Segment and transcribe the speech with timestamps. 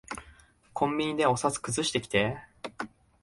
[0.73, 2.39] コンビニでお札くずしてきて。